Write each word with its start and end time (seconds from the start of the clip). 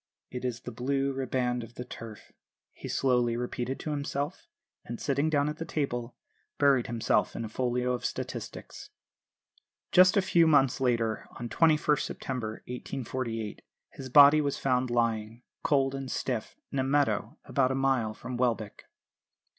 "'It 0.31 0.43
is 0.43 0.61
the 0.61 0.71
Blue 0.71 1.13
Riband 1.13 1.63
of 1.63 1.75
the 1.75 1.85
Turf,' 1.85 2.31
he 2.73 2.87
slowly 2.87 3.37
repeated 3.37 3.79
to 3.81 3.91
himself; 3.91 4.47
and, 4.83 4.99
sitting 4.99 5.29
down 5.29 5.47
at 5.47 5.61
a 5.61 5.63
table, 5.65 6.15
buried 6.57 6.87
himself 6.87 7.35
in 7.35 7.45
a 7.45 7.47
folio 7.49 7.93
of 7.93 8.03
statistics." 8.03 8.89
Just 9.91 10.17
a 10.17 10.21
few 10.23 10.47
months 10.47 10.81
later, 10.81 11.27
on 11.37 11.49
21st 11.49 12.01
September 12.01 12.63
1848, 12.65 13.61
his 13.91 14.09
body 14.09 14.41
was 14.41 14.57
found 14.57 14.89
lying, 14.89 15.43
cold 15.61 15.93
and 15.93 16.09
stiff, 16.09 16.55
in 16.71 16.79
a 16.79 16.83
meadow 16.83 17.37
about 17.45 17.69
a 17.69 17.75
mile 17.75 18.15
from 18.15 18.37
Welbeck. 18.37 18.85